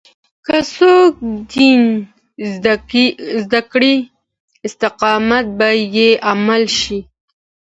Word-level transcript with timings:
که 0.45 0.57
څوک 0.75 1.13
دين 1.53 1.81
زده 3.43 3.61
کړي، 3.71 3.95
استقامت 4.67 5.45
به 5.57 5.69
يې 5.95 6.09
عملي 6.31 6.69
شي. 6.79 6.99